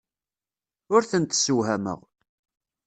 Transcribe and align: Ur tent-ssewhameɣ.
Ur 0.93 1.01
tent-ssewhameɣ. 1.09 1.99